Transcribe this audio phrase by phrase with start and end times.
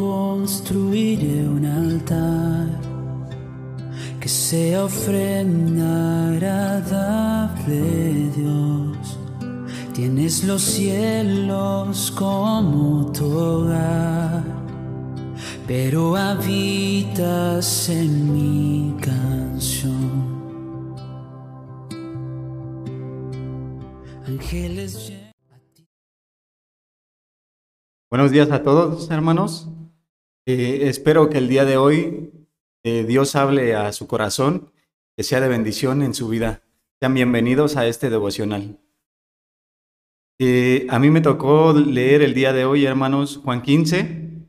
[0.00, 2.68] construiré un altar
[4.18, 7.82] que sea ofrenda agradable,
[8.34, 9.18] Dios.
[9.92, 14.42] Tienes los cielos como tu hogar,
[15.66, 20.30] pero habitas en mi canción.
[24.26, 25.12] Ángeles
[28.10, 29.68] Buenos días a todos, hermanos.
[30.46, 32.30] Eh, espero que el día de hoy
[32.82, 34.72] eh, Dios hable a su corazón,
[35.16, 36.62] que sea de bendición en su vida.
[36.98, 38.80] Sean bienvenidos a este devocional.
[40.38, 44.46] Eh, a mí me tocó leer el día de hoy, hermanos, Juan 15,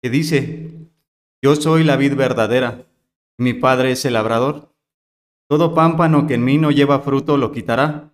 [0.00, 0.70] que dice,
[1.42, 2.86] yo soy la vid verdadera,
[3.36, 4.72] mi padre es el labrador.
[5.48, 8.12] Todo pámpano que en mí no lleva fruto lo quitará,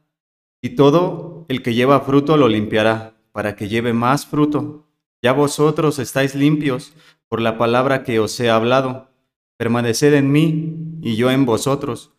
[0.63, 4.82] y todo el que lleva fruto lo limpiará para que lleve más fruto.
[5.23, 6.93] Ya vosotros estáis limpios
[7.29, 9.09] por la palabra que os he hablado.
[9.57, 12.13] Permaneced en mí y yo en vosotros.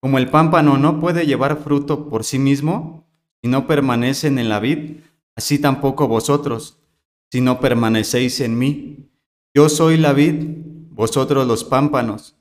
[0.00, 3.06] Como el pámpano no puede llevar fruto por sí mismo
[3.42, 5.00] si no permanecen en la vid,
[5.36, 6.80] así tampoco vosotros,
[7.30, 9.10] si no permanecéis en mí.
[9.54, 10.34] Yo soy la vid,
[10.90, 12.36] vosotros los pámpanos.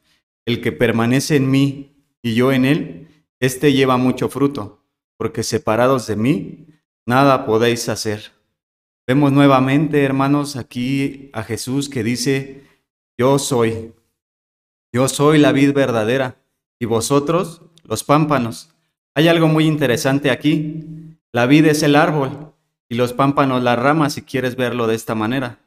[0.45, 3.07] El que permanece en mí y yo en él,
[3.39, 4.83] éste lleva mucho fruto,
[5.17, 6.67] porque separados de mí,
[7.05, 8.31] nada podéis hacer.
[9.07, 12.63] Vemos nuevamente, hermanos, aquí a Jesús que dice,
[13.17, 13.93] yo soy,
[14.91, 16.41] yo soy la vid verdadera
[16.79, 18.73] y vosotros los pámpanos.
[19.13, 21.17] Hay algo muy interesante aquí.
[21.31, 22.53] La vid es el árbol
[22.89, 25.59] y los pámpanos las ramas, si quieres verlo de esta manera.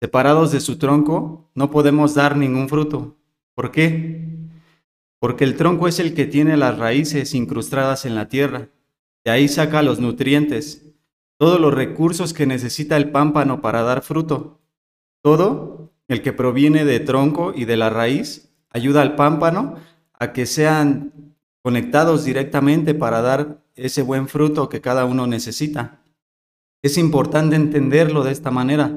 [0.00, 3.16] Separados de su tronco, no podemos dar ningún fruto.
[3.54, 4.24] ¿Por qué?
[5.18, 8.68] Porque el tronco es el que tiene las raíces incrustadas en la tierra
[9.28, 10.87] de ahí saca los nutrientes,
[11.38, 14.60] todos los recursos que necesita el pámpano para dar fruto.
[15.22, 19.76] Todo el que proviene de tronco y de la raíz ayuda al pámpano
[20.12, 26.02] a que sean conectados directamente para dar ese buen fruto que cada uno necesita.
[26.82, 28.92] Es importante entenderlo de esta manera.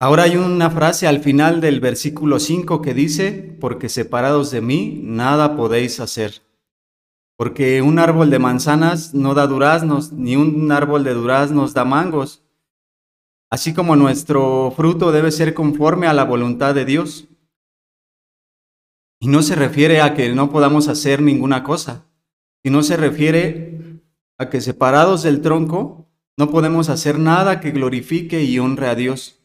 [0.00, 5.00] Ahora hay una frase al final del versículo 5 que dice, porque separados de mí
[5.02, 6.42] nada podéis hacer.
[7.36, 12.44] Porque un árbol de manzanas no da duraznos, ni un árbol de duraznos da mangos.
[13.50, 17.28] Así como nuestro fruto debe ser conforme a la voluntad de Dios.
[19.20, 22.06] Y no se refiere a que no podamos hacer ninguna cosa,
[22.62, 24.02] sino se refiere
[24.38, 29.40] a que separados del tronco no podemos hacer nada que glorifique y honre a Dios.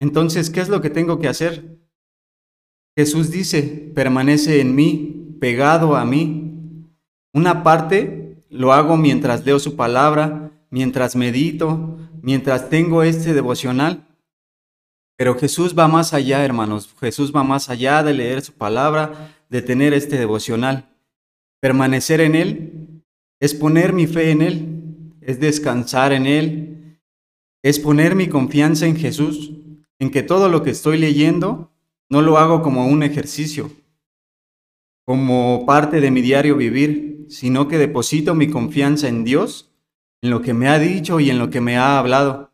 [0.00, 1.78] Entonces, ¿qué es lo que tengo que hacer?
[2.96, 6.47] Jesús dice, permanece en mí, pegado a mí,
[7.38, 14.06] una parte lo hago mientras leo su palabra, mientras medito, mientras tengo este devocional.
[15.16, 16.94] Pero Jesús va más allá, hermanos.
[17.00, 20.88] Jesús va más allá de leer su palabra, de tener este devocional.
[21.60, 23.02] Permanecer en Él
[23.40, 27.00] es poner mi fe en Él, es descansar en Él,
[27.62, 29.52] es poner mi confianza en Jesús,
[29.98, 31.72] en que todo lo que estoy leyendo
[32.08, 33.70] no lo hago como un ejercicio,
[35.04, 39.70] como parte de mi diario vivir, sino que deposito mi confianza en Dios,
[40.22, 42.52] en lo que me ha dicho y en lo que me ha hablado.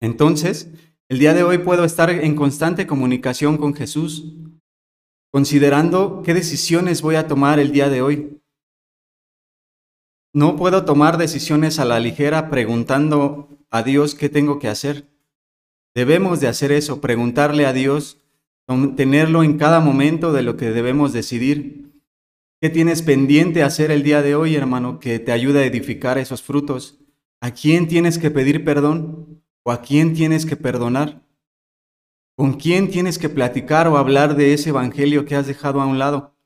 [0.00, 0.70] Entonces,
[1.08, 4.34] el día de hoy puedo estar en constante comunicación con Jesús,
[5.30, 8.40] considerando qué decisiones voy a tomar el día de hoy.
[10.34, 15.08] No puedo tomar decisiones a la ligera preguntando a Dios qué tengo que hacer.
[15.94, 18.18] Debemos de hacer eso, preguntarle a Dios,
[18.96, 21.91] tenerlo en cada momento de lo que debemos decidir.
[22.62, 26.42] ¿Qué tienes pendiente hacer el día de hoy, hermano, que te ayude a edificar esos
[26.42, 27.00] frutos?
[27.40, 29.42] ¿A quién tienes que pedir perdón?
[29.64, 31.26] ¿O a quién tienes que perdonar?
[32.36, 35.98] ¿Con quién tienes que platicar o hablar de ese evangelio que has dejado a un
[35.98, 36.36] lado?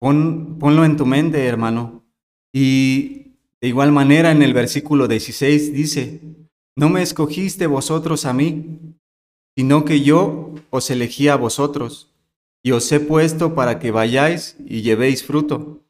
[0.00, 2.06] ponlo en tu mente, hermano.
[2.54, 6.22] Y de igual manera en el versículo 16 dice,
[6.74, 8.96] no me escogiste vosotros a mí,
[9.58, 12.07] sino que yo os elegí a vosotros
[12.68, 15.86] y os he puesto para que vayáis y llevéis fruto,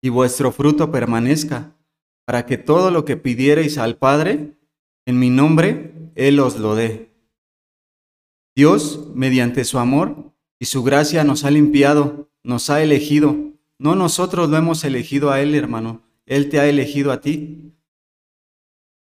[0.00, 1.76] y vuestro fruto permanezca,
[2.24, 4.56] para que todo lo que pidiereis al Padre,
[5.04, 7.12] en mi nombre, Él os lo dé.
[8.56, 13.36] Dios, mediante su amor y su gracia, nos ha limpiado, nos ha elegido.
[13.78, 17.74] No nosotros lo hemos elegido a Él, hermano, Él te ha elegido a ti.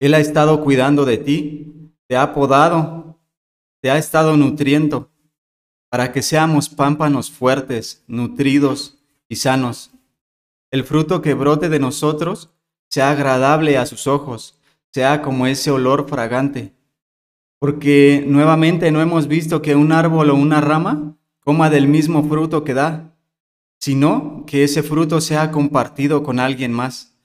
[0.01, 3.21] Él ha estado cuidando de ti, te ha podado,
[3.81, 5.14] te ha estado nutriendo
[5.95, 8.99] para que seamos pámpanos fuertes, nutridos
[9.29, 9.93] y sanos.
[10.73, 12.51] El fruto que brote de nosotros
[12.91, 14.61] sea agradable a sus ojos,
[14.91, 16.75] sea como ese olor fragante.
[17.61, 22.65] Porque nuevamente no hemos visto que un árbol o una rama coma del mismo fruto
[22.65, 23.15] que da,
[23.79, 27.17] sino que ese fruto sea compartido con alguien más.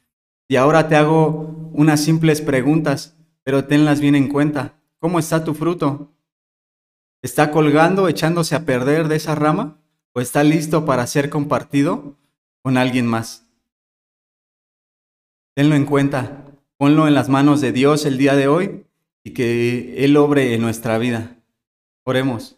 [0.48, 4.76] Y ahora te hago unas simples preguntas, pero tenlas bien en cuenta.
[5.00, 6.14] ¿Cómo está tu fruto?
[7.22, 9.82] ¿Está colgando, echándose a perder de esa rama?
[10.14, 12.16] ¿O está listo para ser compartido
[12.62, 13.46] con alguien más?
[15.54, 16.46] Tenlo en cuenta,
[16.78, 18.86] ponlo en las manos de Dios el día de hoy
[19.24, 21.36] y que Él obre en nuestra vida.
[22.06, 22.58] Oremos.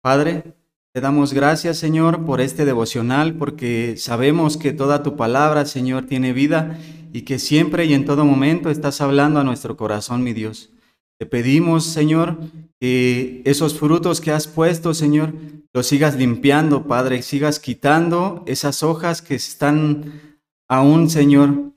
[0.00, 0.54] Padre,
[0.92, 6.32] te damos gracias, Señor, por este devocional, porque sabemos que toda tu palabra, Señor, tiene
[6.32, 6.78] vida
[7.12, 10.70] y que siempre y en todo momento estás hablando a nuestro corazón, mi Dios.
[11.18, 12.38] Te pedimos, Señor,
[12.80, 15.34] que esos frutos que has puesto, Señor,
[15.74, 20.38] los sigas limpiando, Padre, sigas quitando esas hojas que están
[20.68, 21.72] aún, Señor,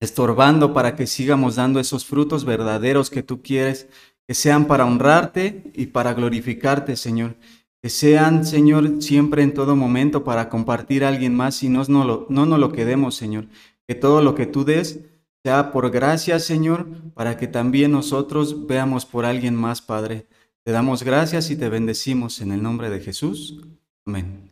[0.00, 3.88] estorbando para que sigamos dando esos frutos verdaderos que tú quieres,
[4.28, 7.36] que sean para honrarte y para glorificarte, Señor.
[7.82, 12.04] Que sean, Señor, siempre en todo momento para compartir a alguien más y no, no,
[12.04, 13.46] lo, no nos lo quedemos, Señor.
[13.88, 15.00] Que todo lo que tú des
[15.46, 20.26] sea por gracia, Señor, para que también nosotros veamos por alguien más, Padre.
[20.64, 23.60] Te damos gracias y te bendecimos en el nombre de Jesús.
[24.04, 24.50] Amén.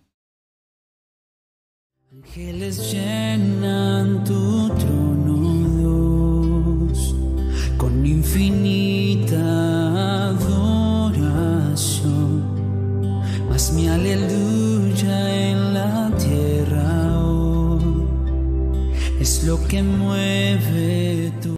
[2.12, 5.82] Ángeles llenan tu trono,
[7.76, 8.83] con infinita